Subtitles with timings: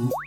[0.00, 0.23] 음.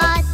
[0.00, 0.29] Bye.